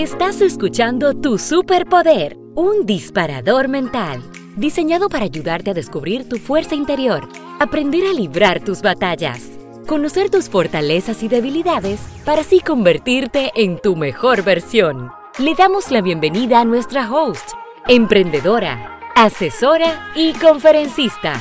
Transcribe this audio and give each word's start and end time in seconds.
Estás 0.00 0.40
escuchando 0.42 1.12
Tu 1.12 1.38
Superpoder, 1.38 2.36
un 2.54 2.86
disparador 2.86 3.66
mental, 3.66 4.22
diseñado 4.54 5.08
para 5.08 5.24
ayudarte 5.24 5.72
a 5.72 5.74
descubrir 5.74 6.28
tu 6.28 6.36
fuerza 6.36 6.76
interior, 6.76 7.28
aprender 7.58 8.04
a 8.06 8.12
librar 8.12 8.64
tus 8.64 8.80
batallas, 8.80 9.50
conocer 9.88 10.30
tus 10.30 10.48
fortalezas 10.48 11.24
y 11.24 11.28
debilidades 11.28 11.98
para 12.24 12.42
así 12.42 12.60
convertirte 12.60 13.50
en 13.56 13.80
tu 13.80 13.96
mejor 13.96 14.44
versión. 14.44 15.10
Le 15.40 15.56
damos 15.56 15.90
la 15.90 16.00
bienvenida 16.00 16.60
a 16.60 16.64
nuestra 16.64 17.12
host, 17.12 17.50
emprendedora, 17.88 19.00
asesora 19.16 20.12
y 20.14 20.32
conferencista, 20.34 21.34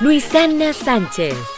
Luisana 0.00 0.72
Sánchez. 0.72 1.53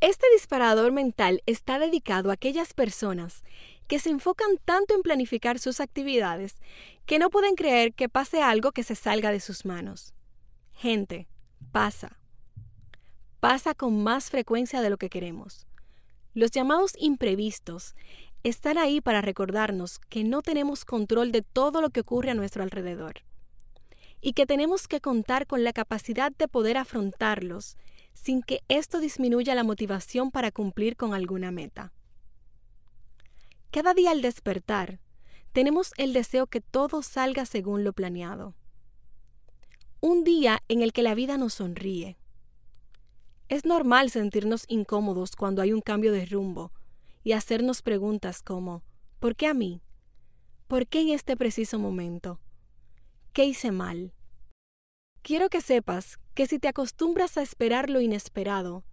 Este 0.00 0.26
disparador 0.32 0.92
mental 0.92 1.42
está 1.46 1.80
dedicado 1.80 2.30
a 2.30 2.34
aquellas 2.34 2.72
personas 2.72 3.42
que 3.88 3.98
se 3.98 4.10
enfocan 4.10 4.56
tanto 4.64 4.94
en 4.94 5.02
planificar 5.02 5.58
sus 5.58 5.80
actividades 5.80 6.60
que 7.04 7.18
no 7.18 7.30
pueden 7.30 7.56
creer 7.56 7.94
que 7.94 8.08
pase 8.08 8.40
algo 8.40 8.70
que 8.70 8.84
se 8.84 8.94
salga 8.94 9.32
de 9.32 9.40
sus 9.40 9.64
manos. 9.64 10.14
Gente, 10.72 11.26
pasa. 11.72 12.20
Pasa 13.40 13.74
con 13.74 14.04
más 14.04 14.30
frecuencia 14.30 14.82
de 14.82 14.90
lo 14.90 14.98
que 14.98 15.10
queremos. 15.10 15.66
Los 16.32 16.52
llamados 16.52 16.92
imprevistos 16.96 17.96
están 18.44 18.78
ahí 18.78 19.00
para 19.00 19.20
recordarnos 19.20 19.98
que 20.08 20.22
no 20.22 20.42
tenemos 20.42 20.84
control 20.84 21.32
de 21.32 21.42
todo 21.42 21.80
lo 21.80 21.90
que 21.90 22.00
ocurre 22.00 22.30
a 22.30 22.34
nuestro 22.34 22.62
alrededor 22.62 23.22
y 24.20 24.32
que 24.34 24.46
tenemos 24.46 24.86
que 24.86 25.00
contar 25.00 25.48
con 25.48 25.64
la 25.64 25.72
capacidad 25.72 26.30
de 26.30 26.46
poder 26.46 26.76
afrontarlos 26.76 27.76
sin 28.20 28.42
que 28.42 28.62
esto 28.68 29.00
disminuya 29.00 29.54
la 29.54 29.64
motivación 29.64 30.30
para 30.30 30.50
cumplir 30.50 30.96
con 30.96 31.14
alguna 31.14 31.50
meta. 31.50 31.92
Cada 33.70 33.94
día 33.94 34.10
al 34.10 34.22
despertar, 34.22 35.00
tenemos 35.52 35.92
el 35.96 36.12
deseo 36.12 36.46
que 36.46 36.60
todo 36.60 37.02
salga 37.02 37.46
según 37.46 37.84
lo 37.84 37.92
planeado. 37.92 38.54
Un 40.00 40.24
día 40.24 40.62
en 40.68 40.82
el 40.82 40.92
que 40.92 41.02
la 41.02 41.14
vida 41.14 41.38
nos 41.38 41.54
sonríe. 41.54 42.18
Es 43.48 43.64
normal 43.64 44.10
sentirnos 44.10 44.64
incómodos 44.68 45.36
cuando 45.36 45.62
hay 45.62 45.72
un 45.72 45.80
cambio 45.80 46.12
de 46.12 46.26
rumbo 46.26 46.72
y 47.24 47.32
hacernos 47.32 47.82
preguntas 47.82 48.42
como 48.42 48.82
¿por 49.20 49.36
qué 49.36 49.46
a 49.46 49.54
mí? 49.54 49.80
¿Por 50.66 50.86
qué 50.86 51.00
en 51.00 51.10
este 51.10 51.36
preciso 51.36 51.78
momento? 51.78 52.40
¿Qué 53.32 53.44
hice 53.44 53.70
mal? 53.70 54.12
Quiero 55.22 55.48
que 55.48 55.60
sepas 55.60 56.18
que 56.34 56.46
si 56.46 56.58
te 56.58 56.68
acostumbras 56.68 57.36
a 57.36 57.42
esperar 57.42 57.90
lo 57.90 58.00
inesperado, 58.00 58.84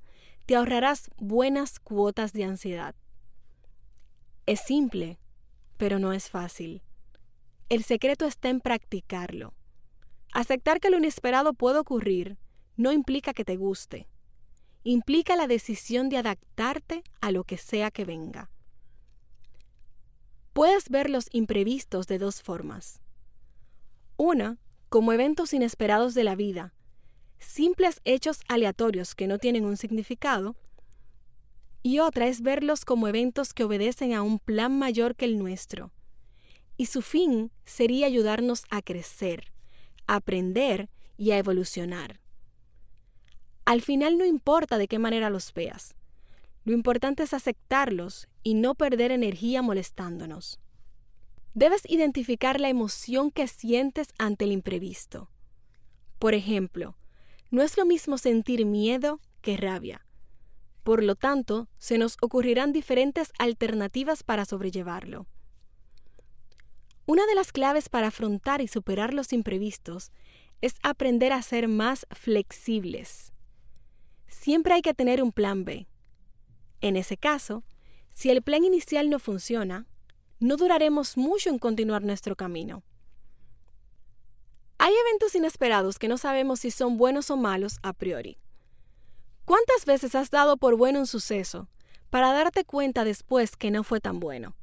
te 0.45 0.55
ahorrarás 0.55 1.09
buenas 1.17 1.79
cuotas 1.79 2.33
de 2.33 2.43
ansiedad. 2.43 2.95
Es 4.45 4.61
simple, 4.61 5.19
pero 5.77 5.99
no 5.99 6.13
es 6.13 6.29
fácil. 6.29 6.83
El 7.69 7.83
secreto 7.83 8.25
está 8.25 8.49
en 8.49 8.59
practicarlo. 8.59 9.53
Aceptar 10.33 10.79
que 10.79 10.89
lo 10.89 10.97
inesperado 10.97 11.53
puede 11.53 11.79
ocurrir 11.79 12.37
no 12.77 12.91
implica 12.91 13.33
que 13.33 13.45
te 13.45 13.55
guste. 13.55 14.07
Implica 14.83 15.35
la 15.35 15.47
decisión 15.47 16.09
de 16.09 16.17
adaptarte 16.17 17.03
a 17.21 17.31
lo 17.31 17.43
que 17.43 17.57
sea 17.57 17.89
que 17.89 18.05
venga. 18.05 18.51
Puedes 20.53 20.89
ver 20.89 21.09
los 21.09 21.27
imprevistos 21.31 22.05
de 22.07 22.19
dos 22.19 22.43
formas. 22.43 23.01
Una, 24.15 24.59
como 24.95 25.11
eventos 25.11 25.53
inesperados 25.53 26.13
de 26.13 26.23
la 26.23 26.35
vida, 26.37 26.73
simples 27.37 27.99
hechos 28.05 28.39
aleatorios 28.47 29.13
que 29.13 29.27
no 29.27 29.39
tienen 29.39 29.65
un 29.65 29.75
significado, 29.75 30.55
y 31.83 31.99
otra 31.99 32.27
es 32.27 32.39
verlos 32.39 32.85
como 32.85 33.09
eventos 33.09 33.53
que 33.53 33.65
obedecen 33.65 34.13
a 34.13 34.21
un 34.21 34.39
plan 34.39 34.79
mayor 34.79 35.17
que 35.17 35.25
el 35.25 35.37
nuestro. 35.37 35.91
Y 36.77 36.85
su 36.85 37.01
fin 37.01 37.51
sería 37.65 38.07
ayudarnos 38.07 38.63
a 38.69 38.81
crecer, 38.81 39.51
a 40.07 40.15
aprender 40.15 40.87
y 41.17 41.31
a 41.31 41.39
evolucionar. 41.39 42.21
Al 43.65 43.81
final 43.81 44.17
no 44.17 44.23
importa 44.23 44.77
de 44.77 44.87
qué 44.87 44.97
manera 44.97 45.29
los 45.29 45.53
veas. 45.53 45.93
Lo 46.63 46.71
importante 46.71 47.23
es 47.23 47.33
aceptarlos 47.33 48.29
y 48.43 48.53
no 48.53 48.75
perder 48.75 49.11
energía 49.11 49.61
molestándonos. 49.61 50.57
Debes 51.55 51.89
identificar 51.89 52.59
la 52.59 52.67
emoción 52.67 53.31
que 53.31 53.47
sientes 53.47 54.09
ante 54.17 54.43
el 54.43 54.51
imprevisto. 54.51 55.29
Por 56.19 56.33
ejemplo, 56.33 56.97
no 57.49 57.61
es 57.61 57.77
lo 57.77 57.85
mismo 57.85 58.17
sentir 58.17 58.65
miedo 58.65 59.21
que 59.41 59.55
rabia. 59.55 60.05
Por 60.83 61.01
lo 61.01 61.15
tanto, 61.15 61.69
se 61.77 61.97
nos 61.97 62.17
ocurrirán 62.21 62.73
diferentes 62.73 63.31
alternativas 63.39 64.21
para 64.21 64.43
sobrellevarlo. 64.43 65.27
Una 67.05 67.25
de 67.25 67.35
las 67.35 67.53
claves 67.53 67.87
para 67.87 68.07
afrontar 68.07 68.59
y 68.59 68.67
superar 68.67 69.13
los 69.13 69.31
imprevistos 69.31 70.11
es 70.59 70.75
aprender 70.83 71.31
a 71.31 71.41
ser 71.41 71.69
más 71.69 72.05
flexibles. 72.11 73.31
Siempre 74.27 74.73
hay 74.73 74.81
que 74.81 74.93
tener 74.93 75.23
un 75.23 75.31
plan 75.31 75.63
B. 75.63 75.87
En 76.81 76.97
ese 76.97 77.15
caso, 77.15 77.63
si 78.11 78.29
el 78.29 78.41
plan 78.41 78.65
inicial 78.65 79.09
no 79.09 79.19
funciona, 79.19 79.87
no 80.39 80.57
duraremos 80.57 81.17
mucho 81.17 81.49
en 81.49 81.59
continuar 81.59 82.03
nuestro 82.03 82.35
camino. 82.35 82.83
Hay 84.77 84.93
eventos 84.93 85.35
inesperados 85.35 85.97
que 85.97 86.07
no 86.07 86.17
sabemos 86.17 86.59
si 86.59 86.71
son 86.71 86.97
buenos 86.97 87.31
o 87.31 87.37
malos 87.37 87.79
a 87.81 87.93
priori. 87.93 88.37
¿Cuántas 89.45 89.85
veces 89.85 90.15
has 90.15 90.31
dado 90.31 90.57
por 90.57 90.75
bueno 90.75 90.99
un 90.99 91.07
suceso 91.07 91.69
para 92.09 92.33
darte 92.33 92.65
cuenta 92.65 93.03
después 93.03 93.55
que 93.55 93.71
no 93.71 93.83
fue 93.83 94.01
tan 94.01 94.19
bueno? 94.19 94.55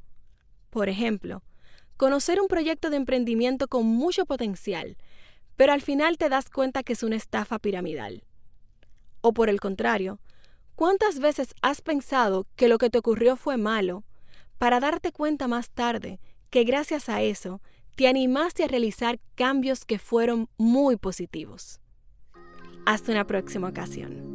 Por 0.70 0.88
ejemplo, 0.88 1.42
conocer 1.96 2.40
un 2.40 2.48
proyecto 2.48 2.90
de 2.90 2.96
emprendimiento 2.96 3.68
con 3.68 3.86
mucho 3.86 4.26
potencial, 4.26 4.96
pero 5.56 5.72
al 5.72 5.80
final 5.80 6.18
te 6.18 6.28
das 6.28 6.50
cuenta 6.50 6.82
que 6.82 6.92
es 6.92 7.02
una 7.02 7.16
estafa 7.16 7.58
piramidal. 7.58 8.24
O 9.20 9.32
por 9.32 9.48
el 9.48 9.60
contrario, 9.60 10.18
¿cuántas 10.74 11.20
veces 11.20 11.54
has 11.62 11.80
pensado 11.80 12.46
que 12.56 12.68
lo 12.68 12.78
que 12.78 12.90
te 12.90 12.98
ocurrió 12.98 13.36
fue 13.36 13.56
malo 13.56 14.04
para 14.62 14.78
darte 14.78 15.10
cuenta 15.10 15.48
más 15.48 15.70
tarde 15.70 16.20
que 16.48 16.62
gracias 16.62 17.08
a 17.08 17.20
eso 17.20 17.60
te 17.96 18.06
animaste 18.06 18.62
a 18.62 18.68
realizar 18.68 19.18
cambios 19.34 19.84
que 19.84 19.98
fueron 19.98 20.48
muy 20.56 20.94
positivos? 20.96 21.80
Hasta 22.86 23.10
una 23.10 23.26
próxima 23.26 23.70
ocasión. 23.70 24.31